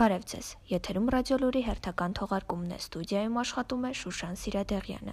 [0.00, 5.12] Բարև ձեզ։ Եթերում ռադիոլուրի հերթական թողարկումն է։ Ստուդիայում աշխատում է Շուշան Սիրադեղյանը։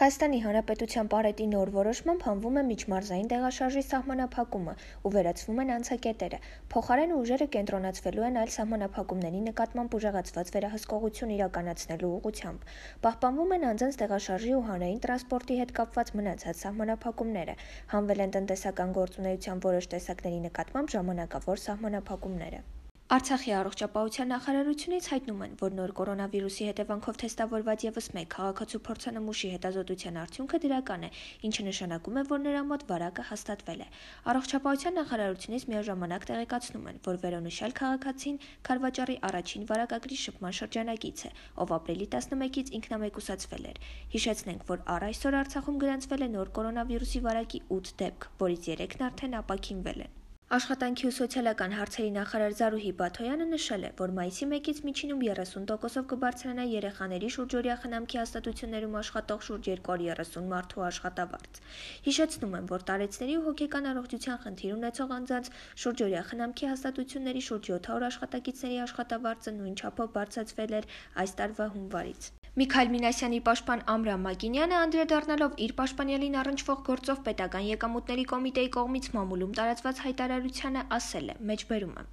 [0.00, 4.74] Հայաստանի Հանրապետության Պարետի նոր որոշմամբ հանվում է միջմարզային տեղաշարժի սահմանափակումը
[5.08, 6.40] ու վերացվում են անցակետերը։
[6.74, 12.68] Փոխարենը ուժերը կենտրոնացվելու են այլ սահմանափակումների նկատմամբ ուժեղացված վերահսկողություն իրականացնելու ուղղությամբ։
[13.08, 17.56] Պահպանվում են անձանց տեղաշարժի ու հանրային տրանսպորտի հետ կապված մնացած սահմանափակումները։
[17.96, 22.64] Հանվել են տնտեսական գործունեության որոշ տեսակների նկատմամբ ժամանակավոր սահմանափակումները։
[23.12, 30.16] Արցախի առողջապահության նախարարությունից հայտնում են, որ նոր կորոնավիրուսի հետևանքով թեստավորված եւս մեկ քաղաքացու փորձանմուշի հետազոտության
[30.22, 31.10] արդյունքը դրական է,
[31.48, 33.88] ինչը նշանակում է, որ նրա մոտ վարակը հաստատվել է։
[34.32, 38.40] Առողջապահության նախարարությունից միաժամանակ տեղեկացնում են, որ վերոնշյալ քաղաքացին
[38.72, 43.84] Խարվաճարի առաջին վարակագրի շփման շրջանագից է, ով ապրիլի 11-ից ինքնամեկուսացվել էր։
[44.16, 49.40] Հիշեցնենք, որ առ այսօր Արցախում գրանցվել է նոր կորոնավիրուսի վարակի 8 դեպք, որից 3-ն արդեն
[49.44, 50.21] ապաքինվել են։
[50.52, 56.66] Աշխատանքի ու սոցիալական հարցերի նախարար Զարուհի Բաթոյանը նշել է, որ մայիսի 1-ից միջինում 30%-ով կբարձրանա
[56.72, 61.62] երեխաների շուրջօրյա խնամքի հաստատություններում աշխատող շուրջ 230 մարդու աշխատավարձ։
[62.10, 65.50] Հիշեցնում եմ, որ տարեցների ու հոգեկան առողջության խնդիր ունեցող անձանց
[65.86, 72.90] շուրջօրյա խնամքի հաստատությունների շուրջ 700 աշխատակիցների աշխատավարձը նույն չափով բարձրացվել էր այս տարվա հունվարից։ Միքայել
[72.92, 80.02] Մինասյանի պաշտպան Ամրամ Մագինյանը անդրադառնալով իր պաշտպանյալին առնչվող գործով պետական եկամուտների կոմիտեի կողմից մամուլում տարածված
[80.06, 81.36] հայտարարությանը ասել է.
[81.52, 82.10] «Մեջբերում եմ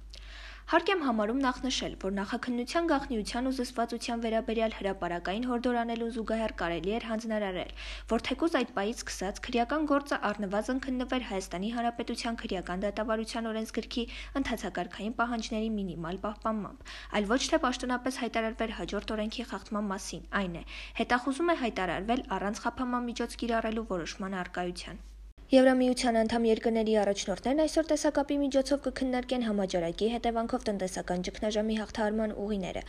[0.70, 6.94] Հարկ եմ համարում նախ նշել, որ նախաքննության գաղտնիության ու զսպվածության վերաբերյալ հրապարակային հորդորանելուն զուգահեռ կարելի
[6.98, 7.72] էր հանձնարարել,
[8.12, 14.06] որ թեկուզ այդ պայից սկսած քրեական գործը առնվազն քննվեր Հայաստանի Հանրապետության քրեական դատավարության օրենսգրքի
[14.44, 20.66] ընդհանցակարգային պահանջների մինիմալ պահպանմամբ, այլ ոչ թե պաշտոնապես հայտարարվեր հաջորդ օրենքի խախտման մասին, այն է,
[21.02, 25.06] հետախուզում է հայտարարվել առանց խափանման միջոց կիրառելու որոշման արկայության։
[25.50, 32.82] Եվրամիության անդամ երկրների առաջնորդներն այսօր տեսակապի միջոցով կքննարկեն համաճարակի հետևանքով տնտեսական ճգնաժամի հաղթահարման ուղիները։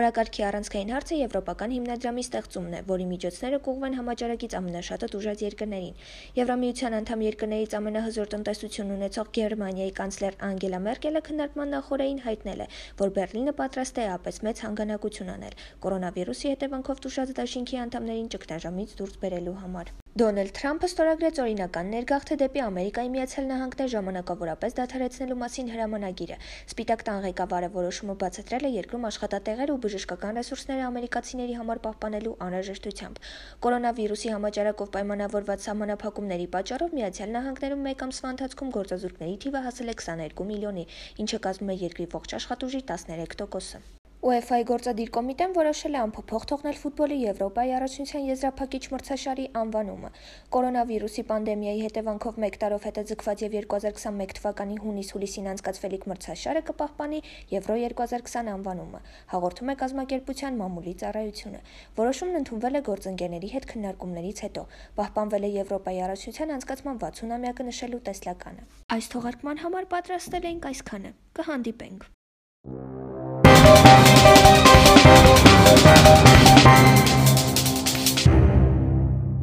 [0.00, 6.00] Օրակարգի առանցքային հարցը եվրոպական հիմնադրամի ստեղծումն է, որի միջոցները կուղղվեն համաճարակից ամենաշատը տուժած երկրներին։
[6.40, 12.70] Եվրամիության անդամ երկրներից ամենահզոր տնտեսություն ունեցող Գերմանիայի կանցլեր Անգելա Մերկելը քննարկման նախորդին հայտնել է,
[13.04, 19.22] որ Բերլինը պատրաստ է ապես մեծ հանգանակություն անել կորոնավիրուսի հետևանքով տուժած դաշինքի անդամներին ճգնաժամից դուրս
[19.26, 26.38] բերելու համար։ Դոնալդ Թրամփը ստորագրեց օրինական ներգաղթե դեպի Ամերիկայի Միացյալ Նահանգներ ժամանակավորապես դադարեցնելու մասին հրամանագիրը։
[26.72, 33.20] Սպիտակ տան ղեկավարը որոշումը բացատրել է երկրում աշխատատեղեր ու բժշկական ռեսուրսները ամերիկացիների համար պահպանելու անհրաժեշտությամբ։
[33.68, 40.48] Կորոնավիրուսի համաճարակով պայմանավորված սահմանափակումների պատճառով Միացյալ Նահանգներում մեկ ամսվա ընթացքում գործազուրկների թիվը հասել է 22
[40.54, 40.88] միլիոնի,
[41.26, 47.16] ինչը կազմում է երկրի ողջ աշխատուժի 13%-ը։ UEFA-ի գործադիր կոմիտեն որոշել է անփոփոխ թողնել ֆուտբոլի
[47.20, 50.08] Եվրոպայի առաջնության եզրափակիչ մրցաշարի անվանումը։
[50.56, 57.20] Կորոնավիրուսի պանդեմիայի հետևանքով 1 տարով հետաձգված եւ 2021 թվականի հունիս-հուլիսին անցկացվելիք մրցաշարը կպահպանի
[57.54, 59.00] Եվրո 2020 անվանումը,
[59.30, 61.62] հաղորդում է կազմակերպության մամուլի ծառայությունը։
[62.02, 64.66] Որոշումն ընդունվել է գործընկերների հետ քննարկումներից հետո։
[64.98, 72.15] Պահպանվել է Եվրոպայի առաջնության անցկացման 60-ամյակը նշելու տեսլականը։ Այս թողարկման համար պատրաստել էինք այսքանը։ Կհանդիպենք